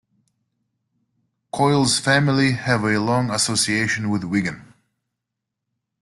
Coyle's 1.53 1.99
family 1.99 2.53
have 2.53 2.83
a 2.83 2.97
long 2.97 3.29
association 3.29 4.09
with 4.09 4.23
Wigan. 4.23 4.73